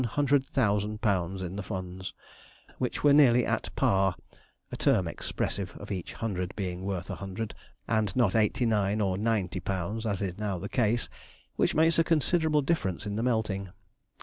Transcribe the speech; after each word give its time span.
_in 1.45 1.55
the 1.55 1.61
funds, 1.61 2.13
which 2.79 3.03
were 3.03 3.13
nearly 3.13 3.45
at 3.45 3.69
'par' 3.75 4.15
a 4.71 4.75
term 4.75 5.07
expressive 5.07 5.77
of 5.79 5.91
each 5.91 6.13
hundred 6.13 6.55
being 6.55 6.81
worth 6.83 7.11
a 7.11 7.15
hundred, 7.17 7.53
and 7.87 8.15
not 8.15 8.35
eighty 8.35 8.65
nine 8.65 8.99
or 8.99 9.15
ninety 9.15 9.59
pounds 9.59 10.07
as 10.07 10.19
is 10.19 10.39
now 10.39 10.57
the 10.57 10.67
case, 10.67 11.07
which 11.55 11.75
makes 11.75 11.99
a 11.99 12.03
considerable 12.03 12.63
difference 12.63 13.05
in 13.05 13.15
the 13.15 13.21
melting. 13.21 13.69